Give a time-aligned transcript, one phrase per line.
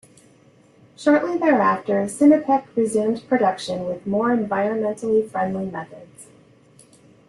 [0.97, 6.25] Shortly thereafter, Sinopec resumed production with more environmentally friendly methods.